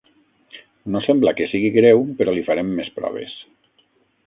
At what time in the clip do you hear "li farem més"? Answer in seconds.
2.39-2.93